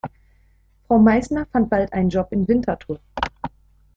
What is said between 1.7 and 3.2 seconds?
einen Job in Winterthur.